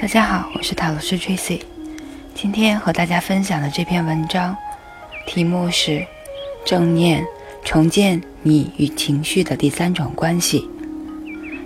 [0.00, 1.60] 大家好，我是塔罗斯 Tracy。
[2.34, 4.56] 今天和大家分享的这篇文章，
[5.26, 6.06] 题目是
[6.64, 7.24] “正念
[7.64, 10.68] 重建你与情绪的第三种关系”。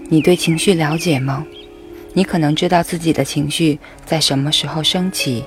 [0.09, 1.47] 你对情绪了解吗？
[2.15, 5.45] 你可能知道自己的情绪在什么时候升起，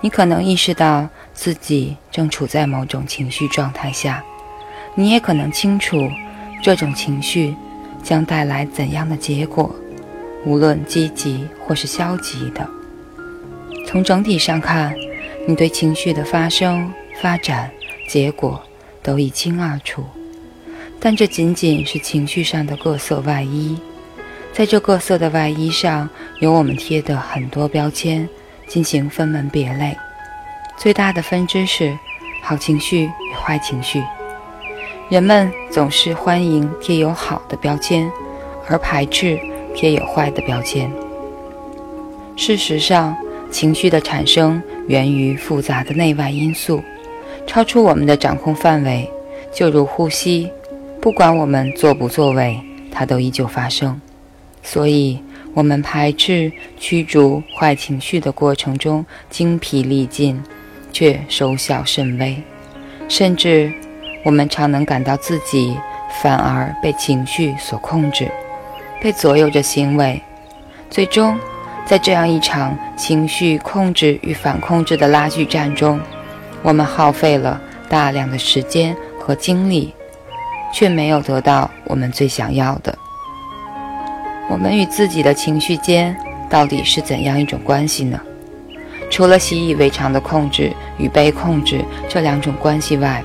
[0.00, 4.22] 你可能意识到自己正处在某种情绪状态下，
[4.94, 6.10] 你也可能清楚
[6.62, 7.54] 这种情绪
[8.04, 9.74] 将带来怎样的结果。
[10.46, 12.68] 无论积极或是消极的，
[13.86, 14.94] 从整体上看，
[15.48, 17.70] 你对情绪的发生、发展、
[18.06, 18.62] 结果
[19.02, 20.04] 都一清二楚。
[21.00, 23.78] 但这仅仅是情绪上的各色外衣，
[24.52, 26.08] 在这各色的外衣上，
[26.40, 28.28] 有我们贴的很多标签，
[28.66, 29.96] 进行分门别类。
[30.76, 31.96] 最大的分支是
[32.42, 34.02] 好情绪与坏情绪。
[35.10, 38.10] 人们总是欢迎贴有好的标签，
[38.68, 39.38] 而排斥。
[39.76, 40.88] 贴有坏的标签。
[42.36, 43.12] 事实上，
[43.50, 46.80] 情绪的产生源于复杂的内外因素，
[47.44, 49.10] 超出我们的掌控范围。
[49.52, 50.48] 就如呼吸，
[51.00, 52.56] 不管我们作不作为，
[52.92, 54.00] 它都依旧发生。
[54.62, 55.18] 所以，
[55.54, 60.40] 我们排斥驱逐坏情绪的过程中精疲力尽，
[60.92, 62.40] 却收效甚微。
[63.08, 63.72] 甚至，
[64.24, 65.78] 我们常能感到自己
[66.20, 68.28] 反而被情绪所控制。
[69.00, 70.20] 被左右着行为，
[70.88, 71.38] 最终，
[71.84, 76.00] 在这样一场情绪控制与反控制的拉锯战中，
[76.62, 79.92] 我们耗费了大量的时间和精力，
[80.72, 82.96] 却没有得到我们最想要的。
[84.48, 86.16] 我们与自己的情绪间
[86.48, 88.18] 到底是怎样一种关系呢？
[89.10, 93.22] 除了习以为常的控制与被控制这两种关系外，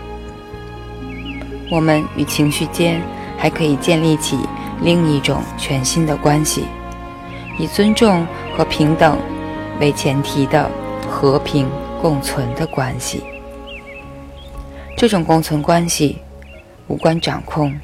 [1.70, 3.02] 我们与情绪间
[3.38, 4.38] 还可以建立起。
[4.82, 6.64] 另一种全新的关系，
[7.58, 8.26] 以尊重
[8.56, 9.20] 和平等
[9.82, 10.72] 为前提的
[11.06, 11.70] 和平
[12.02, 13.22] 共存的关系。
[14.96, 16.18] 这种共存关系
[16.88, 17.78] 无关掌控，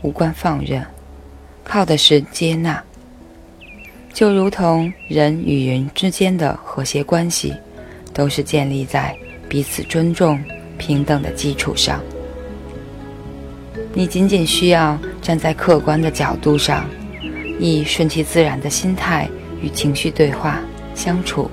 [0.00, 0.82] 无关放任，
[1.62, 2.82] 靠的是接纳。
[4.14, 7.52] 就如同人与人之间的和谐关系，
[8.14, 9.14] 都是建立在
[9.50, 10.42] 彼此尊重、
[10.78, 12.00] 平等的基础上。
[13.94, 16.84] 你仅仅需要站在客观的角度上，
[17.58, 19.28] 以顺其自然的心态
[19.60, 20.60] 与情绪对话
[20.94, 21.50] 相处，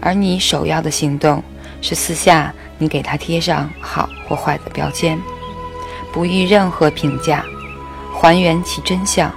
[0.00, 1.42] 而你首要的行动
[1.80, 5.18] 是私下你给他贴上好或坏的标签，
[6.12, 7.44] 不予任何评价，
[8.12, 9.30] 还原其真相，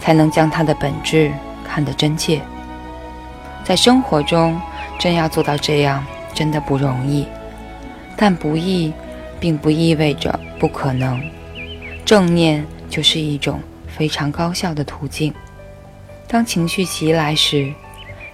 [0.00, 1.30] 才能将它的本质
[1.68, 2.40] 看得真切。
[3.64, 4.58] 在生活中，
[4.98, 7.26] 真要做到这样，真的不容易，
[8.16, 8.92] 但不易。
[9.42, 11.20] 并不意味着不可能。
[12.04, 15.34] 正念就是一种非常高效的途径。
[16.28, 17.72] 当情绪袭来时，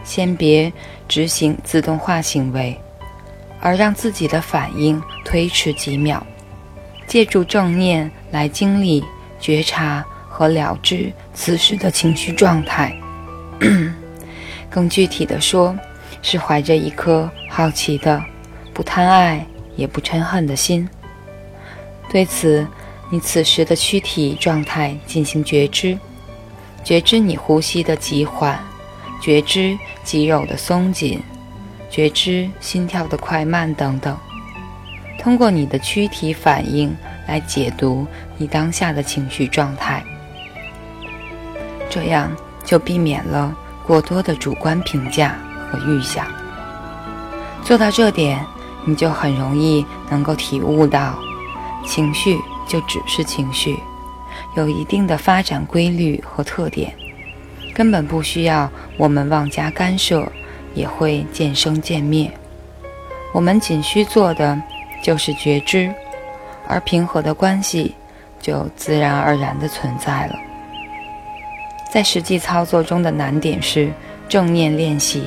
[0.05, 0.71] 先别
[1.09, 2.79] 执行自动化行为，
[3.59, 6.25] 而让自己的反应推迟几秒，
[7.07, 9.03] 借助正念来经历、
[9.41, 12.95] 觉察和了知此时的情绪状态。
[14.69, 15.75] 更具体的说，
[16.21, 18.23] 是怀着一颗好奇的、
[18.75, 19.45] 不贪爱
[19.77, 20.89] 也不嗔恨的心。
[22.09, 22.67] 对此，
[23.11, 25.99] 你此时的躯体状态进行觉知，
[26.83, 28.59] 觉知你呼吸的急缓，
[29.21, 31.23] 觉知肌肉的松紧，
[31.91, 34.17] 觉知心跳的快慢等等。
[35.19, 36.97] 通过你的躯体反应
[37.27, 38.07] 来解读
[38.39, 40.03] 你当下的情绪状态，
[41.91, 43.55] 这样就避免了
[43.87, 45.37] 过多的主观评价
[45.71, 46.27] 和预想。
[47.63, 48.43] 做到这点，
[48.87, 51.19] 你就很容易能够体悟到。
[51.87, 53.79] 情绪就只是情绪，
[54.57, 56.93] 有一定的发展规律和特点，
[57.75, 60.31] 根本不需要我们妄加干涉，
[60.75, 62.31] 也会渐生渐灭。
[63.33, 64.61] 我们仅需做的
[65.03, 65.93] 就是觉知，
[66.67, 67.95] 而平和的关系
[68.41, 70.39] 就自然而然的存在了。
[71.91, 73.91] 在实际操作中的难点是
[74.29, 75.25] 正念练习。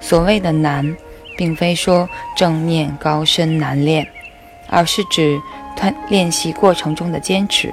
[0.00, 0.96] 所谓的难，
[1.36, 4.06] 并非说正念高深难练，
[4.68, 5.40] 而是指。
[6.08, 7.72] 练习过程中的坚持，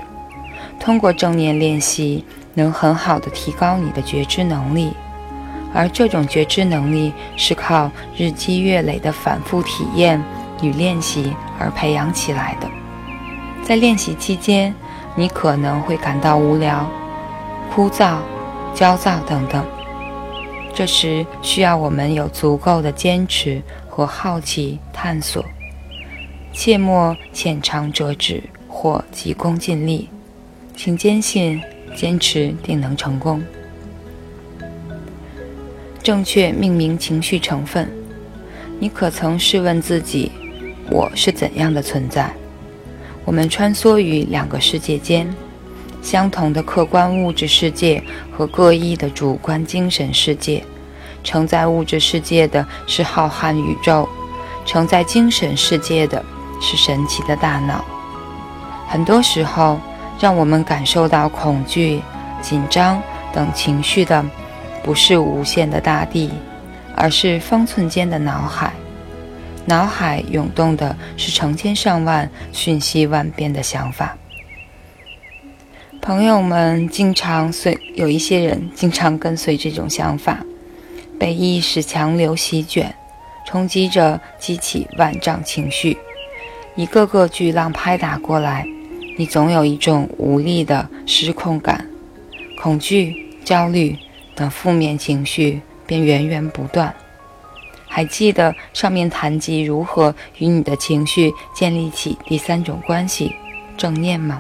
[0.80, 2.24] 通过正念练习，
[2.54, 4.94] 能很好的提高你的觉知能力，
[5.74, 10.22] 而这种觉知能力是靠日积月累的反复体验
[10.62, 12.68] 与练习而培养起来的。
[13.64, 14.74] 在练习期间，
[15.16, 16.90] 你可能会感到无聊、
[17.74, 18.18] 枯燥、
[18.74, 19.64] 焦躁等等，
[20.74, 25.44] 这时需要我们有足够的坚持和好奇探索。
[26.52, 30.10] 切莫浅尝辄止，或急功近利，
[30.76, 31.62] 请坚信，
[31.96, 33.42] 坚持定能成功。
[36.02, 37.90] 正确命名情绪成分，
[38.80, 40.32] 你可曾试问自己：
[40.90, 42.34] 我是怎样的存在？
[43.26, 45.32] 我们穿梭于两个世界间，
[46.02, 50.64] 相同的客观物质世界和各异的主观精神世界。
[51.24, 54.08] 承载物质世界的是浩瀚宇宙，
[54.66, 56.24] 承载精神世界的
[56.60, 57.84] 是神奇的大脑。
[58.88, 59.80] 很多时候，
[60.20, 62.02] 让我们感受到恐惧、
[62.42, 63.02] 紧张
[63.34, 64.26] 等情绪的，
[64.84, 66.32] 不是无限的大地，
[66.96, 68.74] 而是方寸间的脑海。
[69.66, 74.18] 脑海涌动的是成千上万、瞬息万变的想法。
[76.02, 80.40] 朋友们经常随有一些人经常跟随这种想法。
[81.20, 82.96] 被意识强流席卷，
[83.46, 85.98] 冲击着，激起万丈情绪，
[86.80, 88.66] 一个个巨浪拍打过来，
[89.18, 91.86] 你总有一种无力的失控感，
[92.58, 93.98] 恐惧、焦虑
[94.34, 96.96] 等负面情绪便源源不断。
[97.86, 103.36] 还记得上面谈及如何与你的情绪建立起第三种关系——
[103.76, 104.40] 正念吗？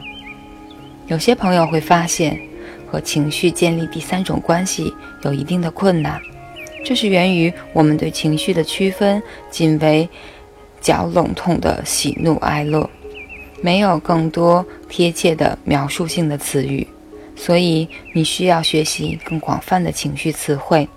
[1.07, 2.39] 有些朋友会发现，
[2.87, 4.93] 和情绪建立第三种关系
[5.23, 6.17] 有一定的困难。
[6.85, 9.21] 这是源于我们对情绪的区分
[9.51, 10.07] 仅为
[10.81, 12.89] 较笼统的喜怒哀乐，
[13.61, 16.87] 没有更多贴切的描述性的词语，
[17.35, 20.87] 所以你需要学习更广泛的情绪词汇，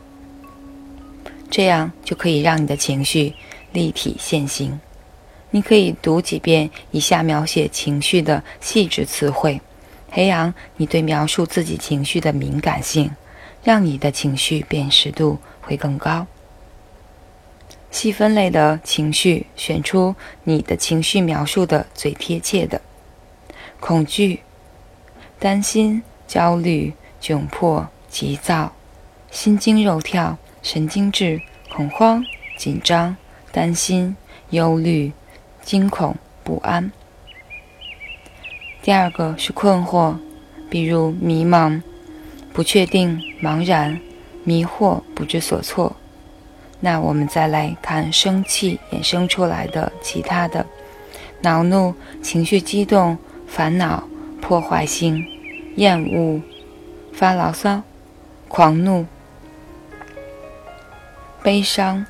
[1.51, 3.33] 这样就可以让你的情绪
[3.73, 4.79] 立体现形。
[5.51, 9.61] 你可以读几遍以下描写情绪的细致词汇，
[10.11, 13.11] 培养你对描述自己情绪的敏感性，
[13.63, 15.39] 让你的情绪辨识度。
[15.65, 16.27] 会更高。
[17.93, 22.81] 细分类的情绪，选出你的情绪描述的最贴切的：
[23.79, 24.41] 恐惧、
[25.39, 28.73] 担心、焦虑、窘迫、急躁、
[29.31, 31.41] 心惊肉跳、神经质、
[31.71, 32.25] 恐慌、
[32.57, 33.15] 紧张、
[33.53, 34.17] 担心、
[34.51, 35.13] 忧虑、
[35.63, 36.91] 惊恐、不安。
[38.83, 40.17] 第二个是困惑，
[40.71, 41.81] 比如迷茫、
[42.53, 44.01] 不确定、茫然。
[44.45, 45.95] 迷惑、不知所措，
[46.85, 50.67] 那我们再来看生气衍生出来的其他的
[51.41, 54.03] 恼怒、情绪激动、烦恼、
[54.41, 55.25] 破坏性、
[55.77, 56.43] 厌恶、
[57.13, 57.81] 发牢骚、
[58.49, 59.07] 狂怒、
[61.41, 62.05] 悲伤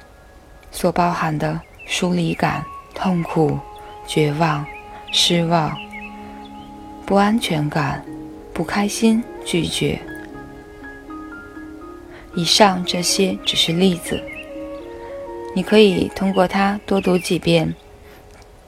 [0.71, 2.65] 所包含的疏离感、
[2.95, 3.59] 痛苦、
[4.07, 4.65] 绝望、
[5.13, 5.77] 失望、
[7.05, 8.03] 不安全感、
[8.55, 10.01] 不开心、拒绝。
[12.35, 14.31] 以上这些只是例子，
[15.54, 17.75] 你可以通过它多读几遍，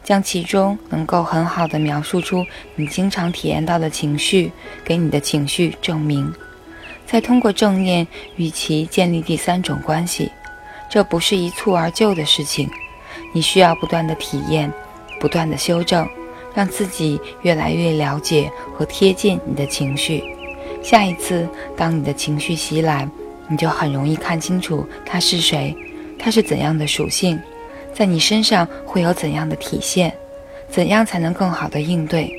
[0.03, 2.45] 将其中能够很好的描述出
[2.77, 4.53] 你经常体验到的情绪，
[4.85, 6.33] 给你的情绪证明，
[7.07, 10.31] 再通过正念与其建立第三种关系。
[10.91, 12.69] 这不是一蹴而就的事情，
[13.33, 14.71] 你需要不断的体验，
[15.19, 16.07] 不断的修正，
[16.55, 20.23] 让自己越来越了解和贴近你的情绪。
[20.83, 23.09] 下一次，当你的情绪袭来，
[23.49, 25.75] 你就很容易看清楚他是谁，
[26.25, 27.39] 它是怎样的属性，
[27.93, 30.11] 在你身上会有怎样的体现，
[30.71, 32.33] 怎样才能更好的应对？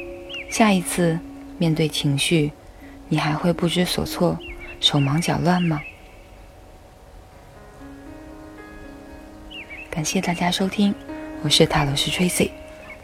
[0.49, 1.19] 下一次
[1.59, 2.51] 面对情绪，
[3.09, 4.39] 你还会不知所措、
[4.79, 5.79] 手忙脚乱吗？
[9.91, 10.91] 感谢大家收听，
[11.43, 12.49] 我是塔罗斯 Tracy，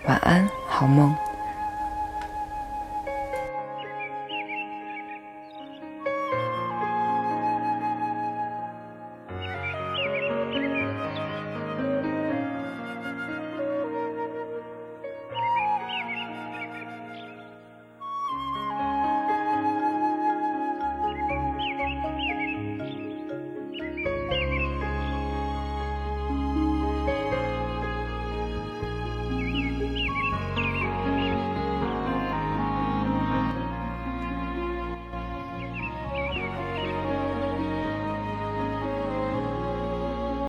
[0.07, 1.15] 晚安，好梦。